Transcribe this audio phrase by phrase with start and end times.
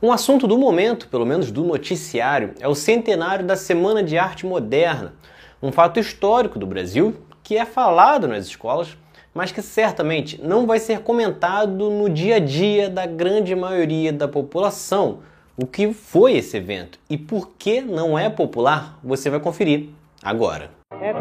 [0.00, 4.46] Um assunto do momento, pelo menos do noticiário, é o centenário da Semana de Arte
[4.46, 5.14] Moderna,
[5.60, 8.96] um fato histórico do Brasil que é falado nas escolas,
[9.34, 14.28] mas que certamente não vai ser comentado no dia a dia da grande maioria da
[14.28, 15.18] população.
[15.56, 19.88] O que foi esse evento e por que não é popular, você vai conferir
[20.22, 20.70] agora.
[21.00, 21.12] É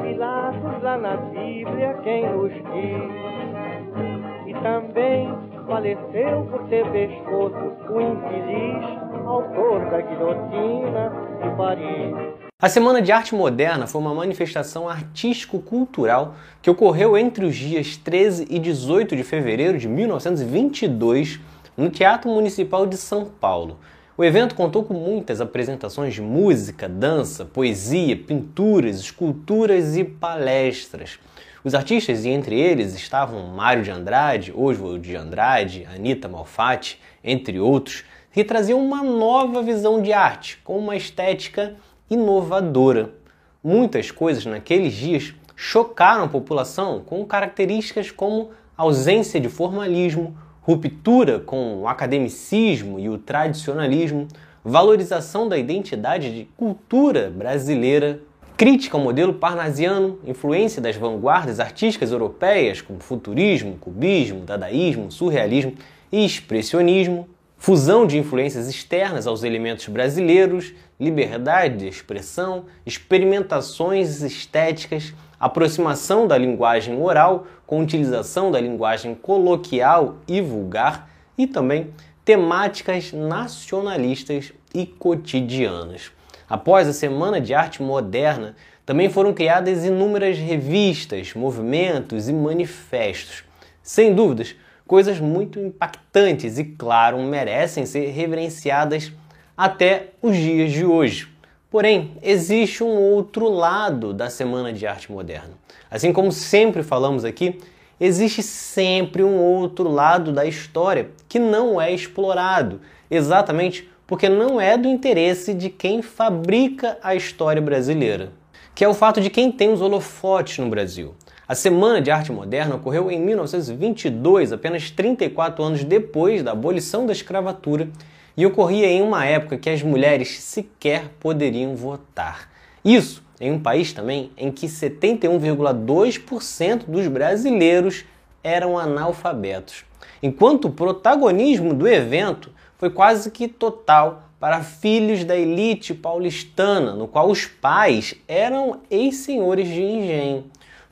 [4.61, 5.33] Também
[5.67, 7.55] faleceu por ter pescoço
[7.89, 11.11] o infeliz autor da guilhotina
[11.43, 12.47] de Paris.
[12.59, 18.47] A Semana de Arte Moderna foi uma manifestação artístico-cultural que ocorreu entre os dias 13
[18.49, 21.39] e 18 de fevereiro de 1922
[21.75, 23.77] no Teatro Municipal de São Paulo.
[24.17, 31.19] O evento contou com muitas apresentações de música, dança, poesia, pinturas, esculturas e palestras.
[31.67, 37.59] Os artistas, e entre eles estavam Mário de Andrade, Oswald de Andrade, Anita Malfatti, entre
[37.59, 41.75] outros, que traziam uma nova visão de arte, com uma estética
[42.09, 43.15] inovadora.
[43.61, 51.81] Muitas coisas naqueles dias chocaram a população com características como ausência de formalismo, ruptura com
[51.81, 54.29] o academicismo e o tradicionalismo,
[54.63, 58.21] valorização da identidade de cultura brasileira,
[58.57, 65.75] crítica ao modelo parnasiano, influência das vanguardas artísticas europeias como futurismo, cubismo, dadaísmo, surrealismo
[66.11, 76.25] e expressionismo, fusão de influências externas aos elementos brasileiros, liberdade de expressão, experimentações estéticas, aproximação
[76.25, 81.93] da linguagem oral com utilização da linguagem coloquial e vulgar e também
[82.25, 86.11] temáticas nacionalistas e cotidianas.
[86.49, 93.43] Após a Semana de Arte Moderna, também foram criadas inúmeras revistas, movimentos e manifestos.
[93.83, 94.55] Sem dúvidas,
[94.87, 99.11] coisas muito impactantes e, claro, merecem ser reverenciadas
[99.57, 101.27] até os dias de hoje.
[101.69, 105.51] Porém, existe um outro lado da Semana de Arte Moderna.
[105.91, 107.59] Assim como sempre falamos aqui,
[107.99, 112.79] existe sempre um outro lado da história que não é explorado,
[113.11, 118.31] exatamente porque não é do interesse de quem fabrica a história brasileira,
[118.73, 121.13] que é o fato de quem tem os holofotes no Brasil.
[121.47, 127.11] A Semana de Arte Moderna ocorreu em 1922, apenas 34 anos depois da abolição da
[127.11, 127.89] escravatura,
[128.35, 132.49] e ocorria em uma época que as mulheres sequer poderiam votar.
[132.85, 138.05] Isso em um país também em que 71,2% dos brasileiros
[138.43, 139.85] eram analfabetos,
[140.21, 147.07] enquanto o protagonismo do evento foi quase que total para filhos da elite paulistana, no
[147.07, 150.45] qual os pais eram ex-senhores de engenho.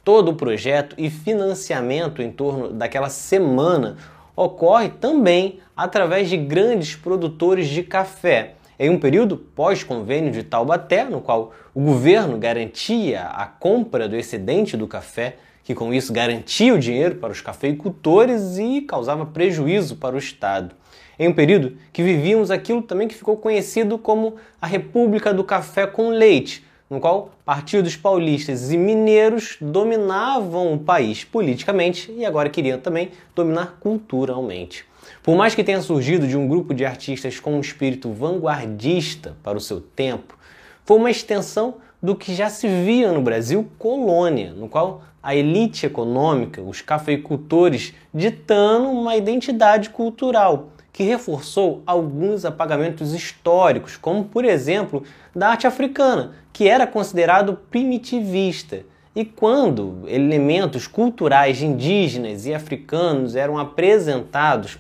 [0.04, 3.98] Todo o projeto e financiamento em torno daquela semana
[4.36, 11.22] ocorre também através de grandes produtores de café, em um período pós-convênio de Taubaté, no
[11.22, 16.80] qual o governo garantia a compra do excedente do café, que com isso garantia o
[16.80, 20.76] dinheiro para os cafeicultores e causava prejuízo para o Estado.
[21.18, 25.88] Em um período que vivíamos aquilo também que ficou conhecido como a República do Café
[25.88, 32.80] com Leite, no qual partidos paulistas e mineiros dominavam o país politicamente e agora queriam
[32.80, 34.86] também dominar culturalmente.
[35.24, 39.58] Por mais que tenha surgido de um grupo de artistas com um espírito vanguardista para
[39.58, 40.38] o seu tempo,
[40.86, 45.88] foi uma extensão do que já se via no Brasil colônia, no qual a elite
[45.88, 55.04] econômica, os cafeicultores, ditando uma identidade cultural que reforçou alguns apagamentos históricos, como por exemplo
[55.36, 58.84] da arte africana, que era considerado primitivista.
[59.16, 64.78] E quando elementos culturais indígenas e africanos eram apresentados,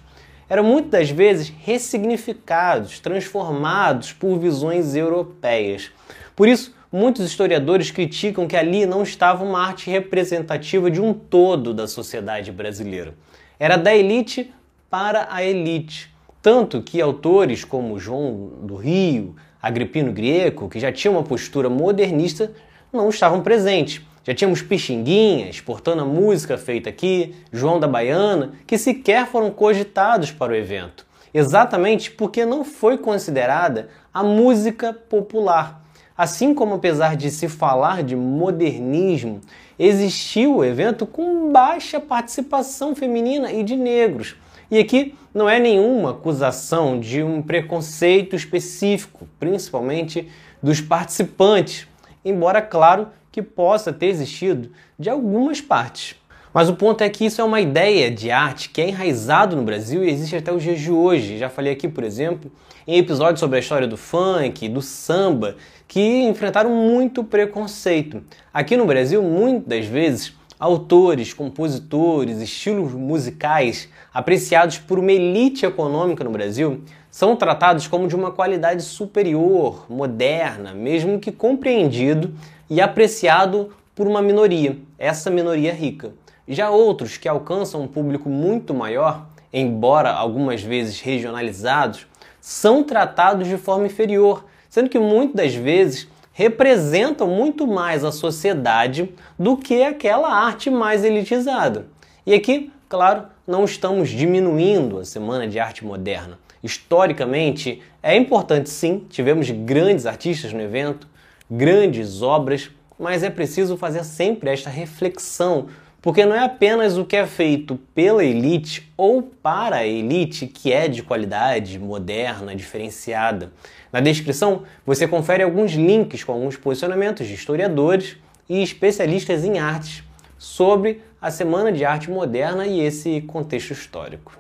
[0.47, 5.89] eram muitas das vezes ressignificados, transformados por visões europeias.
[6.35, 11.73] Por isso, muitos historiadores criticam que ali não estava uma arte representativa de um todo
[11.73, 13.13] da sociedade brasileira.
[13.59, 14.53] Era da elite
[14.89, 16.09] para a elite.
[16.41, 22.53] Tanto que autores como João do Rio, Agripino Grieco, que já tinham uma postura modernista,
[22.93, 24.01] não estavam presentes.
[24.23, 30.31] Já tínhamos Pixinguinha exportando a música feita aqui, João da Baiana, que sequer foram cogitados
[30.31, 31.05] para o evento.
[31.33, 35.84] Exatamente porque não foi considerada a música popular.
[36.17, 39.41] Assim como, apesar de se falar de modernismo,
[39.77, 44.37] existiu o evento com baixa participação feminina e de negros.
[44.71, 50.29] E aqui não é nenhuma acusação de um preconceito específico, principalmente
[50.63, 51.85] dos participantes,
[52.23, 56.15] embora, claro, que possa ter existido de algumas partes.
[56.55, 59.63] Mas o ponto é que isso é uma ideia de arte que é enraizado no
[59.63, 61.37] Brasil e existe até os dias de hoje.
[61.37, 62.49] Já falei aqui, por exemplo,
[62.87, 68.23] em episódios sobre a história do funk, do samba, que enfrentaram muito preconceito.
[68.53, 76.29] Aqui no Brasil, muitas vezes, autores, compositores, estilos musicais apreciados por uma elite econômica no
[76.29, 82.33] Brasil são tratados como de uma qualidade superior, moderna, mesmo que compreendido
[82.69, 86.13] e apreciado por uma minoria, essa minoria rica.
[86.47, 92.05] Já outros que alcançam um público muito maior, embora algumas vezes regionalizados,
[92.39, 99.09] são tratados de forma inferior, sendo que muitas das vezes representam muito mais a sociedade
[99.39, 101.87] do que aquela arte mais elitizada.
[102.25, 106.37] E aqui, claro, não estamos diminuindo a Semana de Arte Moderna.
[106.61, 111.07] Historicamente, é importante sim, tivemos grandes artistas no evento,
[111.49, 112.69] grandes obras,
[112.99, 115.67] mas é preciso fazer sempre esta reflexão,
[116.01, 120.71] porque não é apenas o que é feito pela elite ou para a elite que
[120.71, 123.51] é de qualidade moderna, diferenciada.
[123.91, 130.03] Na descrição você confere alguns links com alguns posicionamentos de historiadores e especialistas em artes
[130.37, 134.37] sobre a Semana de Arte Moderna e esse contexto histórico.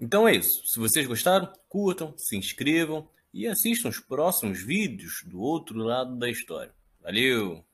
[0.00, 0.62] Então é isso.
[0.66, 6.28] Se vocês gostaram, curtam, se inscrevam e assistam os próximos vídeos do outro lado da
[6.28, 6.74] história.
[7.00, 7.64] Valeu!